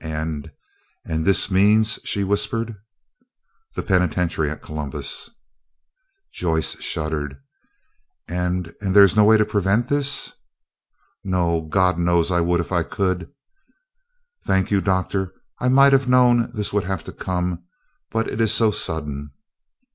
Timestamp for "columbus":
4.62-5.28